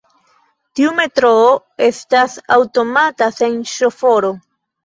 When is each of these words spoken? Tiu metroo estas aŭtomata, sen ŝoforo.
Tiu 0.79 0.93
metroo 0.99 1.43
estas 1.89 2.39
aŭtomata, 2.57 3.29
sen 3.39 3.63
ŝoforo. 3.75 4.37